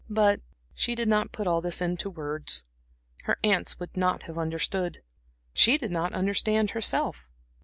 [0.09, 0.41] But
[0.73, 2.63] she did not put all this into words.
[3.25, 5.03] Her aunts would not have understood.
[5.53, 7.29] She did not understand herself.